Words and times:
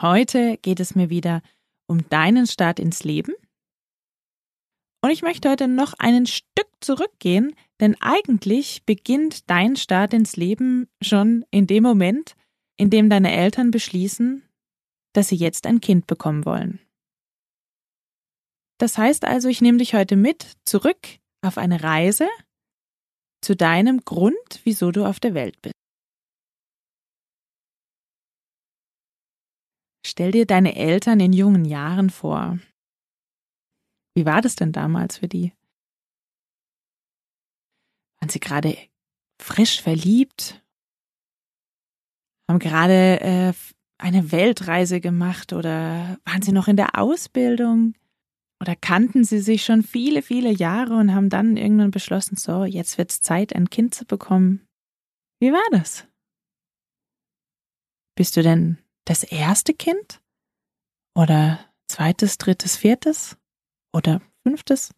Heute 0.00 0.56
geht 0.56 0.80
es 0.80 0.94
mir 0.94 1.10
wieder 1.10 1.42
um 1.86 2.08
deinen 2.08 2.46
Start 2.46 2.78
ins 2.78 3.04
Leben. 3.04 3.34
Und 5.02 5.10
ich 5.10 5.22
möchte 5.22 5.50
heute 5.50 5.68
noch 5.68 5.92
einen 5.98 6.26
Stück 6.26 6.68
zurückgehen, 6.80 7.54
denn 7.80 8.00
eigentlich 8.00 8.84
beginnt 8.86 9.50
dein 9.50 9.76
Start 9.76 10.14
ins 10.14 10.36
Leben 10.36 10.88
schon 11.02 11.44
in 11.50 11.66
dem 11.66 11.82
Moment, 11.82 12.34
in 12.78 12.88
dem 12.88 13.10
deine 13.10 13.32
Eltern 13.32 13.70
beschließen, 13.70 14.42
dass 15.12 15.28
sie 15.28 15.36
jetzt 15.36 15.66
ein 15.66 15.80
Kind 15.80 16.06
bekommen 16.06 16.46
wollen. 16.46 16.80
Das 18.78 18.96
heißt 18.96 19.24
also, 19.24 19.48
ich 19.48 19.60
nehme 19.60 19.78
dich 19.78 19.94
heute 19.94 20.16
mit 20.16 20.54
zurück 20.64 21.18
auf 21.42 21.58
eine 21.58 21.82
Reise 21.82 22.28
zu 23.42 23.54
deinem 23.54 24.00
Grund, 24.04 24.60
wieso 24.64 24.92
du 24.92 25.04
auf 25.04 25.20
der 25.20 25.34
Welt 25.34 25.60
bist. 25.60 25.79
Stell 30.10 30.32
dir 30.32 30.44
deine 30.44 30.74
Eltern 30.74 31.20
in 31.20 31.32
jungen 31.32 31.64
Jahren 31.64 32.10
vor. 32.10 32.58
Wie 34.16 34.26
war 34.26 34.42
das 34.42 34.56
denn 34.56 34.72
damals 34.72 35.18
für 35.18 35.28
die? 35.28 35.52
Waren 38.18 38.28
sie 38.28 38.40
gerade 38.40 38.76
frisch 39.40 39.80
verliebt? 39.80 40.64
Haben 42.48 42.58
gerade 42.58 43.20
äh, 43.20 43.52
eine 43.98 44.32
Weltreise 44.32 45.00
gemacht 45.00 45.52
oder 45.52 46.18
waren 46.24 46.42
sie 46.42 46.50
noch 46.50 46.66
in 46.66 46.76
der 46.76 46.98
Ausbildung? 46.98 47.94
Oder 48.60 48.74
kannten 48.74 49.22
sie 49.22 49.38
sich 49.38 49.64
schon 49.64 49.84
viele, 49.84 50.22
viele 50.22 50.50
Jahre 50.50 50.96
und 50.96 51.14
haben 51.14 51.28
dann 51.28 51.56
irgendwann 51.56 51.92
beschlossen, 51.92 52.36
so, 52.36 52.64
jetzt 52.64 52.98
wird's 52.98 53.20
Zeit, 53.20 53.54
ein 53.54 53.70
Kind 53.70 53.94
zu 53.94 54.04
bekommen? 54.04 54.66
Wie 55.40 55.52
war 55.52 55.62
das? 55.70 56.08
Bist 58.16 58.36
du 58.36 58.42
denn 58.42 58.78
das 59.04 59.22
erste 59.22 59.74
Kind? 59.74 60.22
Oder 61.14 61.72
zweites, 61.88 62.38
drittes, 62.38 62.76
viertes? 62.76 63.36
Oder 63.92 64.20
fünftes? 64.42 64.94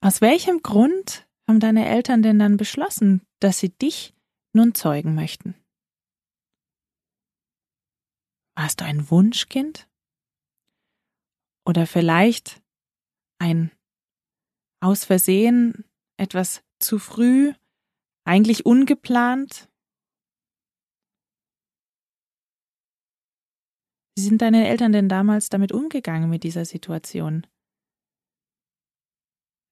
Aus 0.00 0.20
welchem 0.20 0.62
Grund 0.62 1.28
haben 1.48 1.60
deine 1.60 1.88
Eltern 1.88 2.22
denn 2.22 2.38
dann 2.38 2.56
beschlossen, 2.56 3.22
dass 3.40 3.58
sie 3.58 3.70
dich 3.70 4.14
nun 4.52 4.74
zeugen 4.74 5.14
möchten? 5.14 5.54
Warst 8.56 8.80
du 8.80 8.84
ein 8.84 9.10
Wunschkind? 9.10 9.88
Oder 11.66 11.86
vielleicht 11.86 12.62
ein 13.38 13.72
aus 14.80 15.04
Versehen 15.04 15.84
etwas 16.16 16.62
zu 16.78 16.98
früh, 16.98 17.52
eigentlich 18.24 18.66
ungeplant, 18.66 19.67
Wie 24.18 24.22
sind 24.22 24.42
deine 24.42 24.66
Eltern 24.66 24.90
denn 24.90 25.08
damals 25.08 25.48
damit 25.48 25.70
umgegangen 25.70 26.28
mit 26.28 26.42
dieser 26.42 26.64
Situation? 26.64 27.46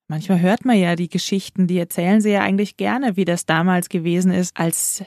Manchmal 0.09 0.39
hört 0.39 0.65
man 0.65 0.79
ja 0.79 0.95
die 0.95 1.09
Geschichten, 1.09 1.67
die 1.67 1.77
erzählen 1.77 2.21
sie 2.21 2.31
ja 2.31 2.43
eigentlich 2.43 2.77
gerne, 2.77 3.17
wie 3.17 3.25
das 3.25 3.45
damals 3.45 3.89
gewesen 3.89 4.31
ist, 4.31 4.57
als 4.57 5.05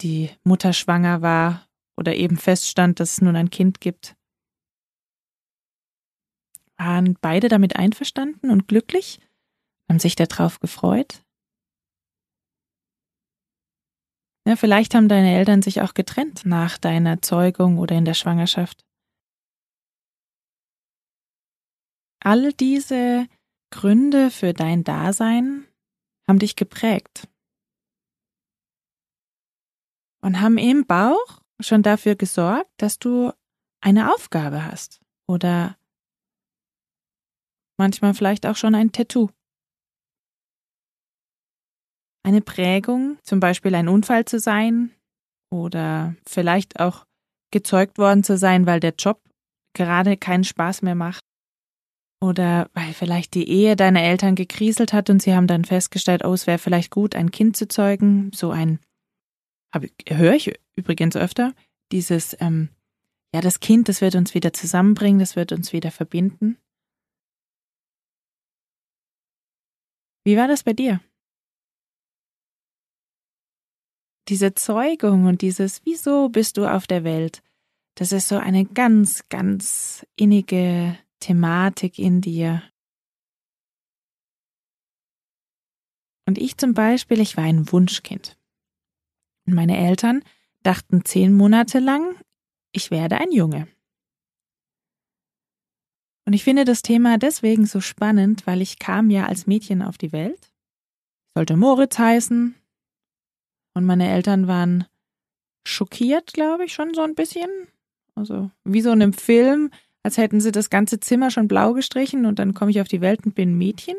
die 0.00 0.30
Mutter 0.42 0.72
schwanger 0.72 1.22
war 1.22 1.68
oder 1.96 2.16
eben 2.16 2.36
feststand, 2.36 2.98
dass 2.98 3.12
es 3.12 3.20
nun 3.20 3.36
ein 3.36 3.50
Kind 3.50 3.80
gibt. 3.80 4.16
Waren 6.78 7.16
beide 7.20 7.48
damit 7.48 7.76
einverstanden 7.76 8.50
und 8.50 8.66
glücklich? 8.66 9.20
Haben 9.88 10.00
sich 10.00 10.16
darauf 10.16 10.58
gefreut? 10.58 11.24
Ja, 14.48 14.56
vielleicht 14.56 14.94
haben 14.94 15.10
deine 15.10 15.36
Eltern 15.36 15.60
sich 15.60 15.82
auch 15.82 15.92
getrennt 15.92 16.46
nach 16.46 16.78
deiner 16.78 17.20
Zeugung 17.20 17.76
oder 17.76 17.94
in 17.96 18.06
der 18.06 18.14
Schwangerschaft. 18.14 18.82
All 22.24 22.54
diese 22.54 23.26
Gründe 23.70 24.30
für 24.30 24.54
dein 24.54 24.84
Dasein 24.84 25.68
haben 26.26 26.38
dich 26.38 26.56
geprägt 26.56 27.28
und 30.22 30.40
haben 30.40 30.56
im 30.56 30.86
Bauch 30.86 31.42
schon 31.60 31.82
dafür 31.82 32.14
gesorgt, 32.16 32.70
dass 32.78 32.98
du 32.98 33.34
eine 33.82 34.14
Aufgabe 34.14 34.64
hast 34.64 35.02
oder 35.28 35.76
manchmal 37.76 38.14
vielleicht 38.14 38.46
auch 38.46 38.56
schon 38.56 38.74
ein 38.74 38.92
Tattoo 38.92 39.28
eine 42.28 42.42
Prägung, 42.42 43.16
zum 43.22 43.40
Beispiel 43.40 43.74
ein 43.74 43.88
Unfall 43.88 44.26
zu 44.26 44.38
sein 44.38 44.90
oder 45.50 46.14
vielleicht 46.26 46.78
auch 46.78 47.06
gezeugt 47.50 47.96
worden 47.96 48.22
zu 48.22 48.36
sein, 48.36 48.66
weil 48.66 48.80
der 48.80 48.94
Job 48.98 49.22
gerade 49.74 50.18
keinen 50.18 50.44
Spaß 50.44 50.82
mehr 50.82 50.94
macht 50.94 51.22
oder 52.20 52.68
weil 52.74 52.92
vielleicht 52.92 53.32
die 53.32 53.48
Ehe 53.48 53.76
deiner 53.76 54.02
Eltern 54.02 54.34
gekriselt 54.34 54.92
hat 54.92 55.08
und 55.08 55.22
sie 55.22 55.34
haben 55.34 55.46
dann 55.46 55.64
festgestellt, 55.64 56.22
oh, 56.22 56.34
es 56.34 56.46
wäre 56.46 56.58
vielleicht 56.58 56.90
gut, 56.90 57.14
ein 57.14 57.30
Kind 57.30 57.56
zu 57.56 57.66
zeugen, 57.66 58.30
so 58.34 58.50
ein, 58.50 58.78
höre 60.06 60.34
ich 60.34 60.52
übrigens 60.76 61.16
öfter, 61.16 61.54
dieses, 61.92 62.36
ähm, 62.40 62.68
ja, 63.34 63.40
das 63.40 63.60
Kind, 63.60 63.88
das 63.88 64.02
wird 64.02 64.14
uns 64.16 64.34
wieder 64.34 64.52
zusammenbringen, 64.52 65.20
das 65.20 65.34
wird 65.34 65.52
uns 65.52 65.72
wieder 65.72 65.90
verbinden. 65.90 66.58
Wie 70.26 70.36
war 70.36 70.46
das 70.46 70.62
bei 70.62 70.74
dir? 70.74 71.00
Diese 74.28 74.54
Zeugung 74.54 75.24
und 75.24 75.42
dieses 75.42 75.84
Wieso 75.84 76.28
bist 76.28 76.56
du 76.56 76.66
auf 76.66 76.86
der 76.86 77.04
Welt, 77.04 77.42
das 77.94 78.12
ist 78.12 78.28
so 78.28 78.36
eine 78.36 78.64
ganz, 78.64 79.28
ganz 79.28 80.06
innige 80.14 80.98
Thematik 81.20 81.98
in 81.98 82.20
dir. 82.20 82.62
Und 86.26 86.38
ich 86.38 86.56
zum 86.58 86.74
Beispiel, 86.74 87.20
ich 87.20 87.36
war 87.36 87.44
ein 87.44 87.72
Wunschkind. 87.72 88.38
Und 89.46 89.54
meine 89.54 89.78
Eltern 89.78 90.22
dachten 90.62 91.04
zehn 91.04 91.34
Monate 91.34 91.78
lang, 91.78 92.14
ich 92.72 92.90
werde 92.90 93.16
ein 93.16 93.32
Junge. 93.32 93.66
Und 96.26 96.34
ich 96.34 96.44
finde 96.44 96.66
das 96.66 96.82
Thema 96.82 97.16
deswegen 97.16 97.64
so 97.64 97.80
spannend, 97.80 98.46
weil 98.46 98.60
ich 98.60 98.78
kam 98.78 99.08
ja 99.08 99.26
als 99.26 99.46
Mädchen 99.46 99.80
auf 99.80 99.96
die 99.96 100.12
Welt. 100.12 100.52
Sollte 101.34 101.56
Moritz 101.56 101.98
heißen, 101.98 102.54
und 103.78 103.86
meine 103.86 104.10
Eltern 104.10 104.48
waren 104.48 104.86
schockiert, 105.66 106.32
glaube 106.32 106.64
ich, 106.64 106.74
schon 106.74 106.92
so 106.94 107.02
ein 107.02 107.14
bisschen. 107.14 107.48
Also 108.14 108.50
wie 108.64 108.80
so 108.80 108.90
in 108.90 109.00
einem 109.00 109.12
Film, 109.12 109.70
als 110.02 110.18
hätten 110.18 110.40
sie 110.40 110.52
das 110.52 110.68
ganze 110.68 110.98
Zimmer 110.98 111.30
schon 111.30 111.48
blau 111.48 111.72
gestrichen 111.72 112.26
und 112.26 112.38
dann 112.38 112.54
komme 112.54 112.72
ich 112.72 112.80
auf 112.80 112.88
die 112.88 113.00
Welt 113.00 113.24
und 113.24 113.34
bin 113.34 113.56
Mädchen. 113.56 113.96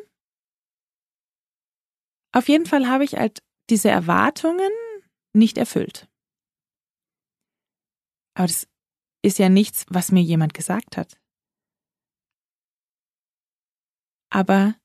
Auf 2.31 2.50
jeden 2.50 2.66
Fall 2.66 2.88
habe 2.88 3.06
ich 3.06 3.16
halt 3.16 3.42
diese 3.70 3.90
Erwartungen 3.90 4.72
nicht 5.34 5.58
erfüllt. 5.58 6.08
Aber 8.36 8.48
das 8.48 8.68
ist 9.22 9.40
ja 9.40 9.50
nichts, 9.50 9.86
was 9.90 10.12
mir 10.12 10.22
jemand 10.22 10.54
gesagt 10.54 10.98
hat. 10.98 11.18
Aber 14.30 14.76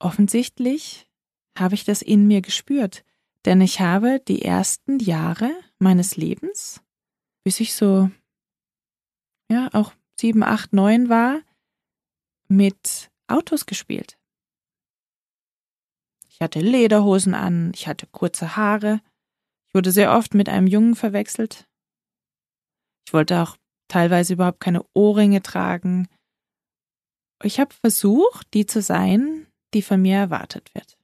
offensichtlich 0.00 1.10
habe 1.58 1.74
ich 1.74 1.84
das 1.84 2.02
in 2.02 2.26
mir 2.26 2.40
gespürt. 2.40 3.04
Denn 3.44 3.60
ich 3.60 3.80
habe 3.80 4.20
die 4.26 4.42
ersten 4.42 4.98
Jahre 4.98 5.50
meines 5.78 6.16
Lebens, 6.16 6.82
bis 7.44 7.60
ich 7.60 7.74
so, 7.74 8.10
ja, 9.50 9.68
auch 9.72 9.92
sieben, 10.18 10.42
acht, 10.42 10.72
neun 10.72 11.08
war, 11.08 11.40
mit 12.48 13.10
Autos 13.28 13.66
gespielt. 13.66 14.18
Ich 16.28 16.40
hatte 16.40 16.60
Lederhosen 16.60 17.34
an, 17.34 17.72
ich 17.74 17.88
hatte 17.88 18.06
kurze 18.06 18.56
Haare, 18.56 19.00
ich 19.66 19.74
wurde 19.74 19.92
sehr 19.92 20.16
oft 20.16 20.34
mit 20.34 20.48
einem 20.48 20.66
Jungen 20.66 20.94
verwechselt. 20.94 21.68
Ich 23.06 23.12
wollte 23.12 23.42
auch 23.42 23.56
teilweise 23.88 24.34
überhaupt 24.34 24.60
keine 24.60 24.84
Ohrringe 24.94 25.42
tragen. 25.42 26.08
Ich 27.42 27.60
habe 27.60 27.74
versucht, 27.74 28.52
die 28.54 28.66
zu 28.66 28.82
sein, 28.82 29.46
die 29.74 29.82
von 29.82 30.02
mir 30.02 30.16
erwartet 30.16 30.74
wird. 30.74 30.97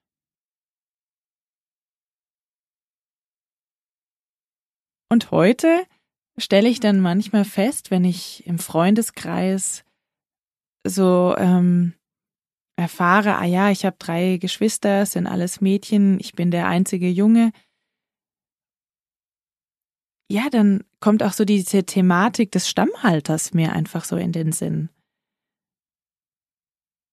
Und 5.10 5.30
heute 5.30 5.86
stelle 6.38 6.68
ich 6.68 6.80
dann 6.80 7.00
manchmal 7.00 7.44
fest, 7.44 7.90
wenn 7.90 8.04
ich 8.04 8.46
im 8.46 8.58
Freundeskreis 8.58 9.84
so 10.86 11.34
ähm, 11.38 11.94
erfahre, 12.76 13.36
ah 13.36 13.44
ja, 13.44 13.70
ich 13.70 13.84
habe 13.84 13.96
drei 13.98 14.38
Geschwister, 14.38 15.06
sind 15.06 15.26
alles 15.26 15.60
Mädchen, 15.60 16.18
ich 16.20 16.32
bin 16.32 16.50
der 16.50 16.66
einzige 16.66 17.08
Junge. 17.08 17.52
Ja, 20.30 20.48
dann 20.50 20.84
kommt 21.00 21.22
auch 21.22 21.32
so 21.32 21.44
diese 21.44 21.84
Thematik 21.84 22.50
des 22.50 22.68
Stammhalters 22.68 23.54
mir 23.54 23.72
einfach 23.72 24.04
so 24.04 24.16
in 24.16 24.32
den 24.32 24.52
Sinn. 24.52 24.88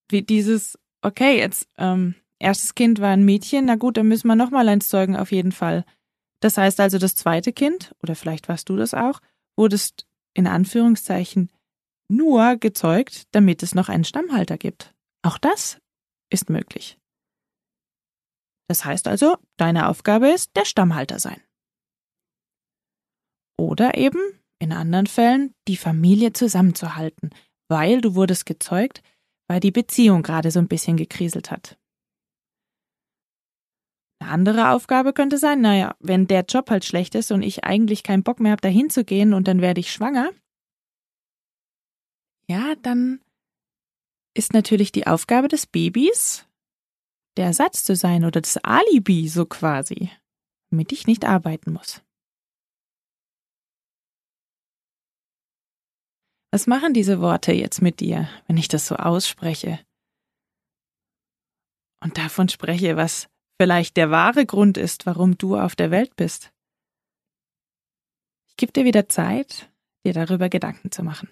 Wie 0.10 0.24
dieses, 0.24 0.78
okay, 1.02 1.38
jetzt 1.38 1.70
ähm, 1.78 2.16
erstes 2.40 2.74
Kind 2.74 3.00
war 3.00 3.10
ein 3.10 3.24
Mädchen, 3.24 3.66
na 3.66 3.76
gut, 3.76 3.98
dann 3.98 4.08
müssen 4.08 4.28
wir 4.28 4.36
nochmal 4.36 4.68
eins 4.68 4.90
zeugen 4.90 5.16
auf 5.16 5.32
jeden 5.32 5.52
Fall. 5.52 5.86
Das 6.42 6.58
heißt 6.58 6.80
also, 6.80 6.98
das 6.98 7.16
zweite 7.16 7.54
Kind, 7.54 7.96
oder 8.04 8.16
vielleicht 8.16 8.50
warst 8.50 8.68
du 8.68 8.76
das 8.76 8.94
auch, 8.94 9.22
wurdest 9.56 10.06
in 10.34 10.48
Anführungszeichen 10.48 11.50
nur 12.10 12.58
gezeugt, 12.58 13.28
damit 13.32 13.64
es 13.64 13.74
noch 13.74 13.88
einen 13.88 14.04
Stammhalter 14.04 14.58
gibt. 14.58 14.94
Auch 15.22 15.38
das 15.38 15.80
ist 16.30 16.50
möglich. 16.50 16.98
Das 18.68 18.86
heißt 18.86 19.08
also, 19.08 19.38
deine 19.58 19.88
Aufgabe 19.88 20.30
ist 20.30 20.56
der 20.56 20.66
Stammhalter 20.66 21.20
sein. 21.20 21.42
Oder 23.58 23.98
eben, 23.98 24.20
in 24.60 24.72
anderen 24.72 25.08
Fällen, 25.08 25.54
die 25.68 25.78
Familie 25.78 26.34
zusammenzuhalten, 26.34 27.32
weil 27.68 28.02
du 28.02 28.16
wurdest 28.16 28.46
gezeugt, 28.46 29.02
weil 29.48 29.60
die 29.60 29.72
Beziehung 29.72 30.24
gerade 30.24 30.52
so 30.52 30.60
ein 30.60 30.68
bisschen 30.68 30.98
gekriselt 30.98 31.52
hat. 31.52 31.78
Eine 34.22 34.30
andere 34.30 34.70
Aufgabe 34.70 35.14
könnte 35.14 35.40
sein, 35.40 35.62
naja, 35.62 35.96
wenn 36.00 36.28
der 36.28 36.44
Job 36.44 36.70
halt 36.70 36.86
schlecht 36.86 37.16
ist 37.16 37.32
und 37.32 37.42
ich 37.42 37.64
eigentlich 37.64 38.04
keinen 38.04 38.22
Bock 38.22 38.40
mehr 38.40 38.52
habe, 38.52 38.62
dahin 38.62 38.92
zu 38.92 39.04
gehen 39.04 39.34
und 39.34 39.48
dann 39.48 39.62
werde 39.62 39.80
ich 39.80 39.92
schwanger, 39.92 40.30
ja, 42.48 42.76
dann 42.84 43.20
ist 44.36 44.54
natürlich 44.54 44.92
die 44.92 45.08
Aufgabe 45.08 45.48
des 45.48 45.66
Babys, 45.66 46.46
der 47.36 47.46
Ersatz 47.46 47.84
zu 47.84 47.96
sein 47.96 48.24
oder 48.24 48.42
das 48.42 48.58
Alibi 48.58 49.28
so 49.28 49.48
quasi, 49.48 50.12
damit 50.70 50.92
ich 50.92 51.08
nicht 51.08 51.26
arbeiten 51.26 51.74
muss. 51.74 52.04
Was 56.52 56.68
machen 56.68 56.94
diese 56.94 57.22
Worte 57.22 57.54
jetzt 57.54 57.82
mit 57.82 58.02
dir, 58.02 58.30
wenn 58.46 58.58
ich 58.58 58.68
das 58.68 58.86
so 58.86 58.98
ausspreche? 58.98 59.80
Und 62.04 62.20
davon 62.20 62.50
spreche, 62.50 62.98
was 62.98 63.31
vielleicht 63.62 63.96
der 63.96 64.10
wahre 64.10 64.48
Grund 64.48 64.76
ist, 64.80 65.06
warum 65.06 65.38
du 65.38 65.56
auf 65.56 65.76
der 65.76 65.92
Welt 65.92 66.16
bist. 66.16 66.52
Ich 68.48 68.56
gebe 68.58 68.72
dir 68.72 68.86
wieder 68.86 69.08
Zeit, 69.08 69.70
dir 70.04 70.14
darüber 70.14 70.50
Gedanken 70.50 70.90
zu 70.90 71.04
machen. 71.04 71.30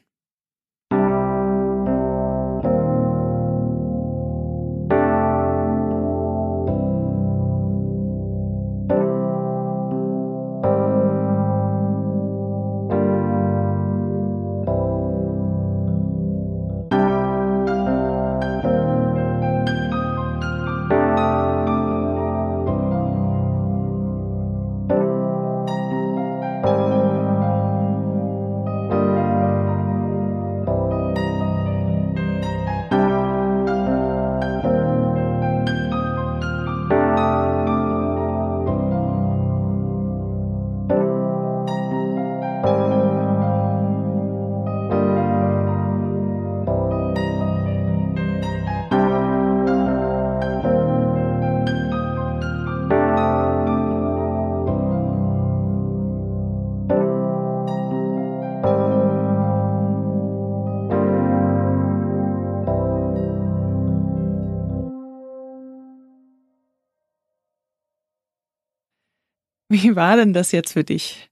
Wie 69.81 69.95
war 69.95 70.17
denn 70.17 70.33
das 70.33 70.51
jetzt 70.51 70.73
für 70.73 70.83
dich? 70.83 71.29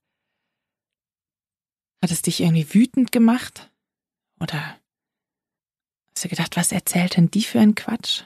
Hat 2.02 2.12
es 2.12 2.22
dich 2.22 2.40
irgendwie 2.40 2.74
wütend 2.74 3.12
gemacht? 3.12 3.74
Oder 4.40 4.80
hast 6.16 6.24
du 6.24 6.30
gedacht, 6.30 6.56
was 6.56 6.72
erzählt 6.72 7.18
denn 7.18 7.30
die 7.30 7.44
für 7.44 7.60
ein 7.60 7.76
Quatsch? 7.76 8.24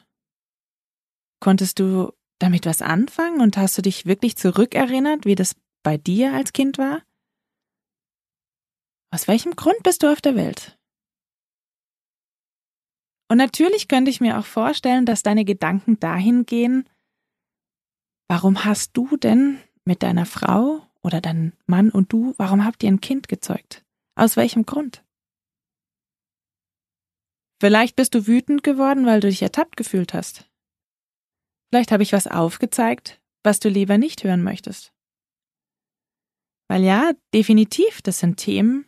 Konntest 1.40 1.80
du 1.80 2.14
damit 2.38 2.68
was 2.68 2.84
anfangen 2.84 3.42
und 3.42 3.58
hast 3.58 3.78
du 3.78 3.82
dich 3.82 4.06
wirklich 4.06 4.36
zurückerinnert, 4.36 5.26
wie 5.26 5.36
das 5.36 5.56
bei 5.82 5.98
dir 5.98 6.34
als 6.34 6.54
Kind 6.54 6.78
war? 6.78 7.02
Aus 9.10 9.28
welchem 9.28 9.56
Grund 9.56 9.82
bist 9.82 10.04
du 10.04 10.12
auf 10.12 10.22
der 10.22 10.36
Welt? 10.36 10.78
Und 13.28 13.38
natürlich 13.38 13.88
könnte 13.88 14.12
ich 14.12 14.22
mir 14.22 14.38
auch 14.38 14.46
vorstellen, 14.46 15.08
dass 15.08 15.24
deine 15.24 15.46
Gedanken 15.46 16.00
dahin 16.00 16.46
gehen, 16.46 16.88
warum 18.28 18.66
hast 18.66 18.96
du 18.96 19.18
denn 19.18 19.60
mit 19.86 20.04
deiner 20.04 20.26
Frau 20.26 20.86
oder 21.02 21.22
dein 21.22 21.54
Mann 21.66 21.90
und 21.90 22.14
du, 22.14 22.34
warum 22.38 22.64
habt 22.64 22.84
ihr 22.84 22.90
ein 22.90 23.02
Kind 23.02 23.28
gezeugt? 23.28 23.84
Aus 24.16 24.38
welchem 24.38 24.66
Grund? 24.66 25.04
Vielleicht 27.60 27.96
bist 27.96 28.16
du 28.16 28.28
wütend 28.28 28.64
geworden, 28.64 29.06
weil 29.06 29.20
du 29.20 29.30
dich 29.30 29.42
ertappt 29.42 29.78
gefühlt 29.78 30.14
hast. 30.14 30.50
Vielleicht 31.70 31.92
habe 31.92 32.04
ich 32.04 32.12
was 32.12 32.28
aufgezeigt, 32.28 33.22
was 33.44 33.60
du 33.60 33.70
lieber 33.70 33.98
nicht 33.98 34.24
hören 34.24 34.44
möchtest. 34.44 34.94
Weil 36.68 36.84
ja, 36.84 37.14
definitiv, 37.34 38.02
das 38.02 38.20
sind 38.20 38.38
Themen, 38.38 38.86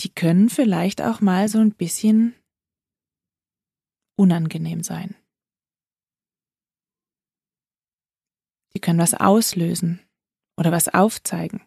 die 0.00 0.12
können 0.12 0.50
vielleicht 0.50 1.02
auch 1.02 1.20
mal 1.20 1.48
so 1.48 1.58
ein 1.58 1.72
bisschen 1.72 2.34
unangenehm 4.16 4.82
sein. 4.82 5.14
Die 8.74 8.80
können 8.80 8.98
was 8.98 9.14
auslösen 9.14 10.05
oder 10.56 10.72
was 10.72 10.88
aufzeigen. 10.88 11.62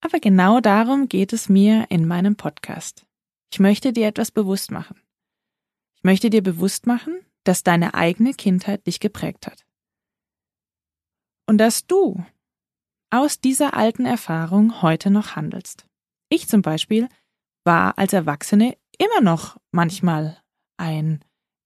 Aber 0.00 0.20
genau 0.20 0.60
darum 0.60 1.08
geht 1.08 1.32
es 1.32 1.48
mir 1.48 1.86
in 1.88 2.06
meinem 2.06 2.36
Podcast. 2.36 3.06
Ich 3.50 3.58
möchte 3.58 3.92
dir 3.92 4.06
etwas 4.06 4.30
bewusst 4.30 4.70
machen. 4.70 5.00
Ich 5.96 6.04
möchte 6.04 6.28
dir 6.28 6.42
bewusst 6.42 6.86
machen, 6.86 7.24
dass 7.44 7.62
deine 7.62 7.94
eigene 7.94 8.34
Kindheit 8.34 8.86
dich 8.86 9.00
geprägt 9.00 9.46
hat. 9.46 9.64
Und 11.46 11.58
dass 11.58 11.86
du 11.86 12.24
aus 13.10 13.40
dieser 13.40 13.74
alten 13.74 14.06
Erfahrung 14.06 14.82
heute 14.82 15.10
noch 15.10 15.36
handelst. 15.36 15.86
Ich 16.28 16.48
zum 16.48 16.62
Beispiel 16.62 17.08
war 17.64 17.96
als 17.96 18.12
Erwachsene 18.12 18.76
immer 18.98 19.20
noch 19.20 19.56
manchmal 19.70 20.42
ein 20.76 21.24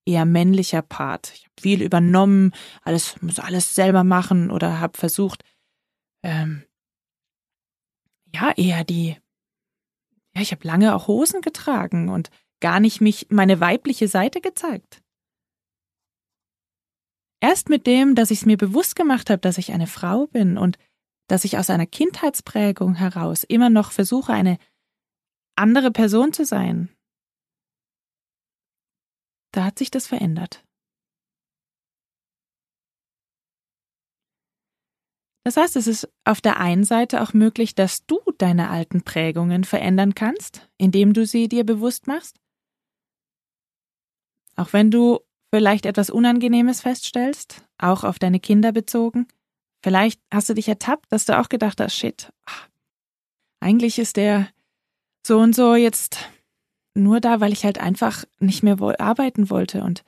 eher 0.08 0.24
männlicher 0.24 0.82
Part. 0.82 1.32
Ich 1.34 1.44
habe 1.44 1.60
viel 1.60 1.82
übernommen, 1.82 2.52
alles 2.82 3.20
muss 3.20 3.38
alles 3.38 3.74
selber 3.74 4.04
machen 4.04 4.50
oder 4.50 4.80
habe 4.80 4.96
versucht, 4.96 5.44
ähm, 6.22 6.64
ja 8.34 8.52
eher 8.56 8.84
die, 8.84 9.16
ja 10.34 10.40
ich 10.40 10.52
habe 10.52 10.66
lange 10.66 10.94
auch 10.94 11.08
Hosen 11.08 11.40
getragen 11.42 12.08
und 12.08 12.30
gar 12.60 12.80
nicht 12.80 13.00
mich 13.00 13.28
meine 13.30 13.60
weibliche 13.60 14.08
Seite 14.08 14.40
gezeigt. 14.40 15.02
Erst 17.40 17.68
mit 17.68 17.86
dem, 17.86 18.14
dass 18.14 18.32
ich 18.32 18.40
es 18.40 18.46
mir 18.46 18.56
bewusst 18.56 18.96
gemacht 18.96 19.30
habe, 19.30 19.38
dass 19.38 19.58
ich 19.58 19.72
eine 19.72 19.86
Frau 19.86 20.26
bin 20.26 20.58
und 20.58 20.76
dass 21.28 21.44
ich 21.44 21.56
aus 21.58 21.70
einer 21.70 21.86
Kindheitsprägung 21.86 22.94
heraus 22.94 23.44
immer 23.44 23.70
noch 23.70 23.92
versuche, 23.92 24.32
eine 24.32 24.58
andere 25.54 25.90
Person 25.90 26.32
zu 26.32 26.44
sein, 26.44 26.88
da 29.58 29.64
hat 29.64 29.78
sich 29.78 29.90
das 29.90 30.06
verändert. 30.06 30.64
Das 35.44 35.56
heißt, 35.56 35.74
es 35.74 35.88
ist 35.88 36.08
auf 36.24 36.40
der 36.40 36.60
einen 36.60 36.84
Seite 36.84 37.22
auch 37.22 37.32
möglich, 37.32 37.74
dass 37.74 38.06
du 38.06 38.20
deine 38.38 38.70
alten 38.70 39.02
Prägungen 39.02 39.64
verändern 39.64 40.14
kannst, 40.14 40.68
indem 40.76 41.12
du 41.12 41.26
sie 41.26 41.48
dir 41.48 41.64
bewusst 41.64 42.06
machst. 42.06 42.38
Auch 44.54 44.72
wenn 44.72 44.92
du 44.92 45.20
vielleicht 45.52 45.86
etwas 45.86 46.10
Unangenehmes 46.10 46.82
feststellst, 46.82 47.64
auch 47.78 48.04
auf 48.04 48.20
deine 48.20 48.38
Kinder 48.38 48.70
bezogen. 48.70 49.26
Vielleicht 49.82 50.20
hast 50.32 50.50
du 50.50 50.54
dich 50.54 50.68
ertappt, 50.68 51.10
dass 51.10 51.24
du 51.24 51.36
auch 51.36 51.48
gedacht 51.48 51.80
hast, 51.80 51.96
shit, 51.96 52.32
eigentlich 53.58 53.98
ist 53.98 54.18
der 54.18 54.50
so 55.26 55.40
und 55.40 55.54
so 55.54 55.74
jetzt 55.74 56.28
nur 56.94 57.20
da, 57.20 57.40
weil 57.40 57.52
ich 57.52 57.64
halt 57.64 57.78
einfach 57.78 58.24
nicht 58.40 58.62
mehr 58.62 58.80
arbeiten 59.00 59.50
wollte 59.50 59.82
und 59.82 60.04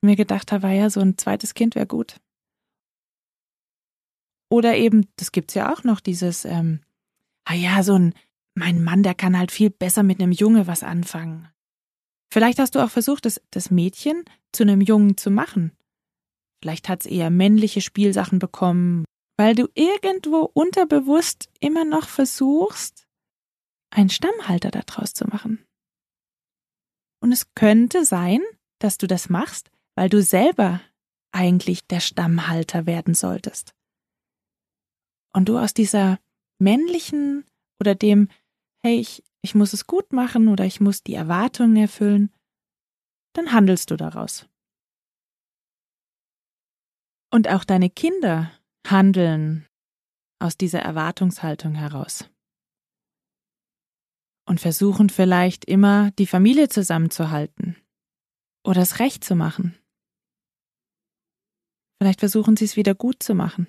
mir 0.00 0.16
gedacht 0.16 0.52
habe, 0.52 0.68
ja, 0.68 0.90
so 0.90 1.00
ein 1.00 1.18
zweites 1.18 1.54
Kind 1.54 1.74
wäre 1.74 1.86
gut. 1.86 2.16
Oder 4.50 4.76
eben, 4.76 5.06
das 5.16 5.32
gibt's 5.32 5.54
ja 5.54 5.72
auch 5.72 5.84
noch, 5.84 6.00
dieses, 6.00 6.44
ähm, 6.44 6.80
ah 7.44 7.54
ja, 7.54 7.82
so 7.82 7.94
ein, 7.94 8.14
mein 8.54 8.82
Mann, 8.82 9.02
der 9.02 9.14
kann 9.14 9.38
halt 9.38 9.52
viel 9.52 9.70
besser 9.70 10.02
mit 10.02 10.20
einem 10.20 10.32
Junge 10.32 10.66
was 10.66 10.82
anfangen. 10.82 11.48
Vielleicht 12.32 12.58
hast 12.58 12.74
du 12.74 12.80
auch 12.80 12.90
versucht, 12.90 13.24
das, 13.24 13.40
das 13.50 13.70
Mädchen 13.70 14.24
zu 14.52 14.62
einem 14.62 14.80
Jungen 14.80 15.16
zu 15.16 15.30
machen. 15.30 15.72
Vielleicht 16.62 16.88
hat's 16.88 17.06
eher 17.06 17.30
männliche 17.30 17.80
Spielsachen 17.80 18.38
bekommen, 18.38 19.04
weil 19.36 19.54
du 19.54 19.68
irgendwo 19.74 20.50
unterbewusst 20.52 21.48
immer 21.60 21.84
noch 21.84 22.08
versuchst, 22.08 23.06
einen 23.90 24.10
Stammhalter 24.10 24.70
daraus 24.70 25.14
zu 25.14 25.26
machen. 25.26 25.64
Und 27.20 27.32
es 27.32 27.54
könnte 27.54 28.04
sein, 28.04 28.40
dass 28.78 28.98
du 28.98 29.06
das 29.06 29.28
machst, 29.28 29.70
weil 29.94 30.08
du 30.08 30.22
selber 30.22 30.80
eigentlich 31.32 31.86
der 31.86 32.00
Stammhalter 32.00 32.86
werden 32.86 33.14
solltest. 33.14 33.74
Und 35.32 35.48
du 35.48 35.58
aus 35.58 35.74
dieser 35.74 36.18
männlichen 36.58 37.44
oder 37.80 37.94
dem, 37.94 38.28
hey, 38.82 38.98
ich, 38.98 39.22
ich 39.42 39.54
muss 39.54 39.72
es 39.72 39.86
gut 39.86 40.12
machen 40.12 40.48
oder 40.48 40.64
ich 40.64 40.80
muss 40.80 41.02
die 41.02 41.14
Erwartungen 41.14 41.76
erfüllen, 41.76 42.32
dann 43.34 43.52
handelst 43.52 43.90
du 43.90 43.96
daraus. 43.96 44.48
Und 47.30 47.48
auch 47.48 47.64
deine 47.64 47.90
Kinder 47.90 48.50
handeln 48.86 49.66
aus 50.38 50.56
dieser 50.56 50.80
Erwartungshaltung 50.80 51.74
heraus. 51.74 52.30
Und 54.48 54.62
versuchen 54.62 55.10
vielleicht 55.10 55.66
immer, 55.66 56.10
die 56.12 56.26
Familie 56.26 56.70
zusammenzuhalten 56.70 57.76
oder 58.64 58.80
es 58.80 58.98
recht 58.98 59.22
zu 59.22 59.34
machen. 59.34 59.78
Vielleicht 62.00 62.20
versuchen 62.20 62.56
sie 62.56 62.64
es 62.64 62.74
wieder 62.74 62.94
gut 62.94 63.22
zu 63.22 63.34
machen. 63.34 63.68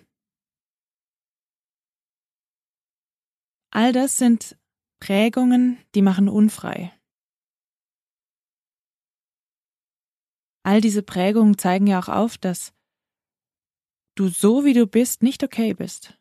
All 3.72 3.92
das 3.92 4.16
sind 4.16 4.58
Prägungen, 5.02 5.84
die 5.96 6.02
machen 6.02 6.30
unfrei. 6.30 6.98
All 10.64 10.80
diese 10.80 11.04
Prägungen 11.04 11.58
zeigen 11.58 11.88
ja 11.88 12.00
auch 12.00 12.08
auf, 12.08 12.38
dass 12.38 12.74
du 14.16 14.30
so 14.30 14.64
wie 14.64 14.74
du 14.74 14.88
bist 14.88 15.24
nicht 15.24 15.44
okay 15.44 15.74
bist. 15.74 16.18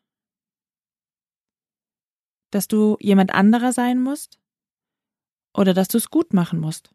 Dass 2.51 2.67
du 2.67 2.97
jemand 2.99 3.33
anderer 3.33 3.71
sein 3.71 4.01
musst 4.01 4.38
oder 5.53 5.73
dass 5.73 5.87
du 5.87 5.97
es 5.97 6.09
gut 6.09 6.33
machen 6.33 6.59
musst. 6.59 6.93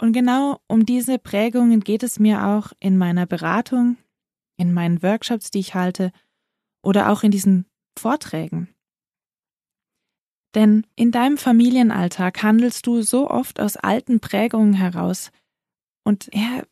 Und 0.00 0.12
genau 0.12 0.60
um 0.66 0.84
diese 0.84 1.18
Prägungen 1.18 1.80
geht 1.80 2.02
es 2.02 2.18
mir 2.18 2.44
auch 2.44 2.72
in 2.80 2.98
meiner 2.98 3.26
Beratung, 3.26 3.96
in 4.56 4.72
meinen 4.72 5.02
Workshops, 5.02 5.50
die 5.50 5.60
ich 5.60 5.74
halte 5.74 6.12
oder 6.82 7.10
auch 7.10 7.22
in 7.22 7.30
diesen 7.30 7.66
Vorträgen. 7.96 8.74
Denn 10.54 10.86
in 10.96 11.12
deinem 11.12 11.38
Familienalltag 11.38 12.42
handelst 12.42 12.86
du 12.86 13.02
so 13.02 13.30
oft 13.30 13.60
aus 13.60 13.76
alten 13.76 14.20
Prägungen 14.20 14.74
heraus 14.74 15.30
und 16.04 16.28
ja, 16.34 16.62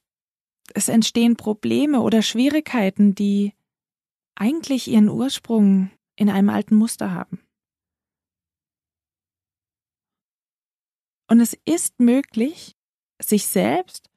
es 0.75 0.89
entstehen 0.89 1.37
Probleme 1.37 2.01
oder 2.01 2.23
Schwierigkeiten, 2.23 3.15
die 3.15 3.55
eigentlich 4.35 4.89
ihren 4.89 5.09
Ursprung 5.09 5.91
in 6.17 6.31
einem 6.31 6.51
alten 6.51 6.77
Muster 6.77 7.13
haben. 7.13 7.41
Und 11.31 11.41
es 11.41 11.57
ist 11.65 12.01
möglich, 12.01 12.77
sich 13.23 13.47
selbst 13.47 14.11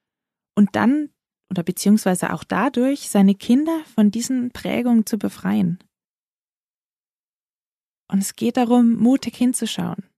und 0.56 0.76
dann 0.76 1.14
oder 1.52 1.62
beziehungsweise 1.62 2.34
auch 2.34 2.44
dadurch 2.44 3.10
seine 3.10 3.36
Kinder 3.36 3.86
von 3.94 4.10
diesen 4.10 4.50
Prägungen 4.50 5.06
zu 5.06 5.20
befreien. 5.20 5.78
Und 8.12 8.20
es 8.20 8.36
geht 8.36 8.58
darum, 8.58 8.96
mutig 8.96 9.36
hinzuschauen, 9.36 10.10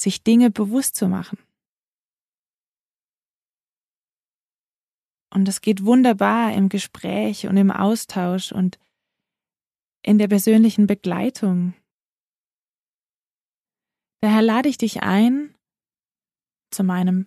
sich 0.00 0.24
Dinge 0.24 0.50
bewusst 0.50 0.96
zu 0.96 1.08
machen. 1.08 1.38
Und 5.30 5.46
es 5.46 5.60
geht 5.60 5.84
wunderbar 5.84 6.54
im 6.54 6.70
Gespräch 6.70 7.46
und 7.46 7.58
im 7.58 7.70
Austausch 7.70 8.52
und 8.52 8.78
in 10.02 10.16
der 10.16 10.28
persönlichen 10.28 10.86
Begleitung. 10.86 11.74
Daher 14.22 14.42
lade 14.42 14.70
ich 14.70 14.78
dich 14.78 15.02
ein 15.02 15.53
zu 16.74 16.84
meinem 16.84 17.26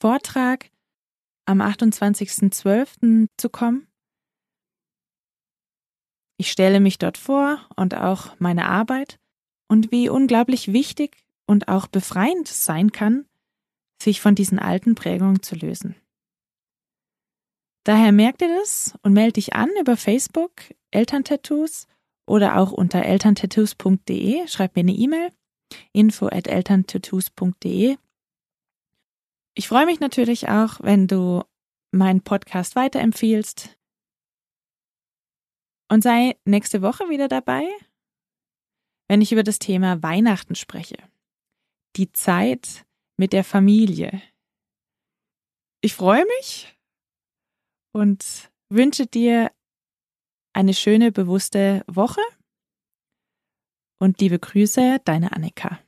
Vortrag 0.00 0.70
am 1.46 1.60
28.12. 1.60 3.28
zu 3.36 3.48
kommen. 3.48 3.86
Ich 6.38 6.50
stelle 6.50 6.80
mich 6.80 6.98
dort 6.98 7.18
vor 7.18 7.66
und 7.76 7.94
auch 7.94 8.38
meine 8.38 8.66
Arbeit 8.66 9.18
und 9.68 9.92
wie 9.92 10.08
unglaublich 10.08 10.72
wichtig 10.72 11.24
und 11.46 11.68
auch 11.68 11.86
befreiend 11.86 12.48
es 12.48 12.64
sein 12.64 12.92
kann, 12.92 13.26
sich 14.02 14.20
von 14.20 14.34
diesen 14.34 14.58
alten 14.58 14.94
Prägungen 14.94 15.42
zu 15.42 15.54
lösen. 15.54 15.96
Daher 17.84 18.12
merkt 18.12 18.42
ihr 18.42 18.48
das 18.58 18.94
und 19.02 19.12
melde 19.12 19.34
dich 19.34 19.54
an 19.54 19.68
über 19.80 19.96
Facebook, 19.96 20.52
Elterntattoos 20.90 21.86
oder 22.26 22.58
auch 22.58 22.72
unter 22.72 23.02
elterntattoos.de. 23.04 24.46
Schreib 24.46 24.76
mir 24.76 24.80
eine 24.80 24.92
E-Mail, 24.92 25.32
info 25.92 26.26
at 26.26 26.46
elterntattoos.de. 26.46 27.96
Ich 29.60 29.68
freue 29.68 29.84
mich 29.84 30.00
natürlich 30.00 30.48
auch, 30.48 30.80
wenn 30.80 31.06
du 31.06 31.44
meinen 31.92 32.22
Podcast 32.22 32.74
weiterempfiehlst. 32.74 33.76
Und 35.92 36.02
sei 36.02 36.36
nächste 36.44 36.82
Woche 36.82 37.10
wieder 37.10 37.28
dabei 37.28 37.68
wenn 39.10 39.20
ich 39.20 39.32
über 39.32 39.42
das 39.42 39.58
Thema 39.58 40.04
Weihnachten 40.04 40.54
spreche. 40.54 40.96
Die 41.96 42.12
Zeit 42.12 42.86
mit 43.16 43.32
der 43.32 43.42
Familie. 43.42 44.22
Ich 45.80 45.96
freue 45.96 46.24
mich 46.38 46.78
und 47.92 48.52
wünsche 48.68 49.08
dir 49.08 49.50
eine 50.52 50.74
schöne, 50.74 51.10
bewusste 51.10 51.82
Woche 51.88 52.20
und 53.98 54.20
liebe 54.20 54.38
Grüße, 54.38 55.00
deine 55.04 55.32
Annika. 55.32 55.80